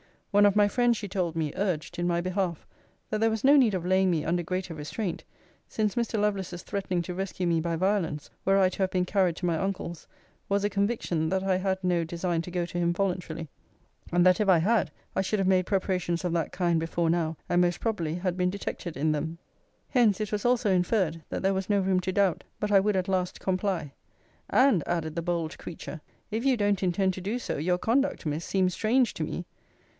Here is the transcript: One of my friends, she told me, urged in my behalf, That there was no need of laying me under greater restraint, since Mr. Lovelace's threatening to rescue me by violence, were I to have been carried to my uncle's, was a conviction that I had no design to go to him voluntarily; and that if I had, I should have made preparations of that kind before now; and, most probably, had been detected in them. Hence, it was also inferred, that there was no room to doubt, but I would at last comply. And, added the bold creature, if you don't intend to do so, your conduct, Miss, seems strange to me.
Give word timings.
One 0.31 0.45
of 0.47 0.55
my 0.55 0.67
friends, 0.67 0.95
she 0.95 1.07
told 1.09 1.35
me, 1.35 1.51
urged 1.55 1.99
in 1.99 2.07
my 2.07 2.21
behalf, 2.21 2.65
That 3.09 3.19
there 3.19 3.29
was 3.29 3.43
no 3.43 3.55
need 3.55 3.75
of 3.75 3.85
laying 3.85 4.09
me 4.09 4.23
under 4.25 4.41
greater 4.41 4.73
restraint, 4.73 5.25
since 5.67 5.93
Mr. 5.93 6.19
Lovelace's 6.19 6.63
threatening 6.63 7.03
to 7.03 7.13
rescue 7.13 7.45
me 7.45 7.59
by 7.59 7.75
violence, 7.75 8.29
were 8.45 8.57
I 8.57 8.69
to 8.69 8.77
have 8.83 8.91
been 8.91 9.05
carried 9.05 9.35
to 9.35 9.45
my 9.45 9.57
uncle's, 9.57 10.07
was 10.49 10.63
a 10.63 10.69
conviction 10.69 11.29
that 11.29 11.43
I 11.43 11.57
had 11.57 11.83
no 11.83 12.03
design 12.05 12.41
to 12.43 12.49
go 12.49 12.65
to 12.65 12.79
him 12.79 12.93
voluntarily; 12.93 13.49
and 14.11 14.25
that 14.25 14.39
if 14.39 14.47
I 14.49 14.57
had, 14.59 14.89
I 15.15 15.21
should 15.21 15.37
have 15.37 15.49
made 15.49 15.67
preparations 15.67 16.23
of 16.23 16.31
that 16.31 16.53
kind 16.53 16.79
before 16.79 17.09
now; 17.09 17.37
and, 17.49 17.61
most 17.61 17.79
probably, 17.79 18.15
had 18.15 18.37
been 18.37 18.49
detected 18.49 18.97
in 18.97 19.11
them. 19.11 19.37
Hence, 19.89 20.19
it 20.19 20.31
was 20.31 20.45
also 20.45 20.71
inferred, 20.71 21.21
that 21.29 21.43
there 21.43 21.53
was 21.53 21.69
no 21.69 21.79
room 21.79 21.99
to 21.99 22.11
doubt, 22.11 22.43
but 22.59 22.71
I 22.71 22.79
would 22.79 22.95
at 22.95 23.09
last 23.09 23.39
comply. 23.41 23.91
And, 24.49 24.81
added 24.87 25.13
the 25.15 25.21
bold 25.21 25.59
creature, 25.59 26.01
if 26.31 26.43
you 26.45 26.57
don't 26.57 26.81
intend 26.81 27.13
to 27.15 27.21
do 27.21 27.37
so, 27.37 27.57
your 27.57 27.77
conduct, 27.77 28.25
Miss, 28.25 28.45
seems 28.45 28.73
strange 28.73 29.13
to 29.15 29.23
me. 29.23 29.45